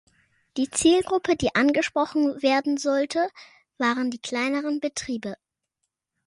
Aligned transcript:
Die 0.57 0.67
Zielgruppe, 0.67 1.35
die 1.35 1.53
angesprochen 1.53 2.41
werden 2.41 2.77
sollte, 2.77 3.29
waren 3.77 4.09
die 4.09 4.17
kleineren 4.17 4.79
Betriebe. 4.79 5.35